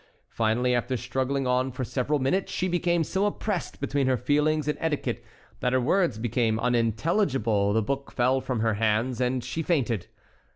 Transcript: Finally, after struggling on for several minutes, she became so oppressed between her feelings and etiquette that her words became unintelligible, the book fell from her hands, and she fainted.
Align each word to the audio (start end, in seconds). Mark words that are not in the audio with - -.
Finally, 0.31 0.73
after 0.73 0.97
struggling 0.97 1.45
on 1.45 1.71
for 1.71 1.83
several 1.83 2.17
minutes, 2.17 2.51
she 2.51 2.67
became 2.67 3.03
so 3.03 3.27
oppressed 3.27 3.79
between 3.79 4.07
her 4.07 4.17
feelings 4.17 4.67
and 4.67 4.75
etiquette 4.81 5.23
that 5.59 5.73
her 5.73 5.79
words 5.79 6.17
became 6.17 6.59
unintelligible, 6.59 7.71
the 7.71 7.83
book 7.83 8.11
fell 8.11 8.41
from 8.41 8.61
her 8.61 8.73
hands, 8.73 9.21
and 9.21 9.43
she 9.43 9.61
fainted. 9.61 10.07